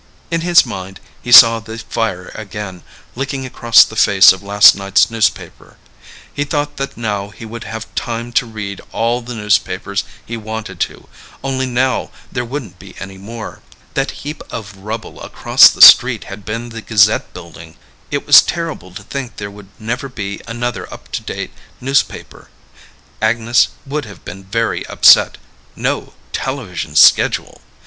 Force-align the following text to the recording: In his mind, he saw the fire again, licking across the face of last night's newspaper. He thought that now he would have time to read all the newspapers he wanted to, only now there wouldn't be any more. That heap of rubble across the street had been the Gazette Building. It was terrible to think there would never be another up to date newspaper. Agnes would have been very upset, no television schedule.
In 0.31 0.41
his 0.41 0.65
mind, 0.65 0.99
he 1.21 1.31
saw 1.31 1.59
the 1.59 1.77
fire 1.77 2.31
again, 2.33 2.81
licking 3.13 3.45
across 3.45 3.83
the 3.83 3.95
face 3.95 4.33
of 4.33 4.41
last 4.41 4.73
night's 4.75 5.11
newspaper. 5.11 5.77
He 6.33 6.43
thought 6.43 6.77
that 6.77 6.97
now 6.97 7.29
he 7.29 7.45
would 7.45 7.65
have 7.65 7.85
time 7.93 8.31
to 8.31 8.47
read 8.47 8.81
all 8.91 9.21
the 9.21 9.35
newspapers 9.35 10.03
he 10.25 10.37
wanted 10.37 10.79
to, 10.89 11.07
only 11.43 11.67
now 11.67 12.09
there 12.31 12.43
wouldn't 12.43 12.79
be 12.79 12.95
any 12.99 13.19
more. 13.19 13.61
That 13.93 14.25
heap 14.25 14.41
of 14.49 14.75
rubble 14.75 15.21
across 15.21 15.69
the 15.69 15.83
street 15.83 16.23
had 16.23 16.45
been 16.45 16.69
the 16.69 16.81
Gazette 16.81 17.31
Building. 17.31 17.77
It 18.09 18.25
was 18.25 18.41
terrible 18.41 18.91
to 18.95 19.03
think 19.03 19.35
there 19.35 19.51
would 19.51 19.69
never 19.77 20.09
be 20.09 20.41
another 20.47 20.91
up 20.91 21.11
to 21.11 21.21
date 21.21 21.51
newspaper. 21.79 22.49
Agnes 23.21 23.67
would 23.85 24.05
have 24.05 24.25
been 24.25 24.45
very 24.45 24.83
upset, 24.87 25.37
no 25.75 26.15
television 26.31 26.95
schedule. 26.95 27.61